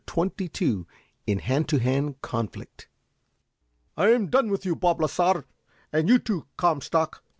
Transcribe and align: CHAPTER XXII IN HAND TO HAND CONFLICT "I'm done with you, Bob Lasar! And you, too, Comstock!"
CHAPTER 0.09 0.45
XXII 0.45 0.85
IN 1.27 1.37
HAND 1.37 1.69
TO 1.69 1.77
HAND 1.77 2.23
CONFLICT 2.23 2.87
"I'm 3.95 4.31
done 4.31 4.49
with 4.49 4.65
you, 4.65 4.75
Bob 4.75 4.99
Lasar! 4.99 5.45
And 5.93 6.09
you, 6.09 6.17
too, 6.17 6.47
Comstock!" 6.57 7.23